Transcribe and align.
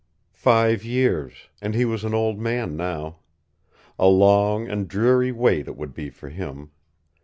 Five 0.33 0.83
years, 0.83 1.47
and 1.61 1.75
he 1.75 1.85
was 1.85 2.03
an 2.03 2.15
old 2.15 2.39
man 2.39 2.75
now. 2.75 3.17
A 3.99 4.07
long 4.07 4.67
and 4.67 4.87
dreary 4.87 5.31
wait 5.31 5.67
it 5.67 5.77
would 5.77 5.93
be 5.93 6.09
for 6.09 6.29
him. 6.29 6.71